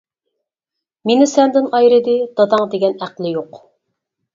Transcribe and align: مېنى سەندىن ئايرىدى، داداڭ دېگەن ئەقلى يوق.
مېنى 1.11 1.29
سەندىن 1.35 1.69
ئايرىدى، 1.81 2.19
داداڭ 2.41 2.67
دېگەن 2.77 3.01
ئەقلى 3.05 3.41
يوق. 3.41 3.67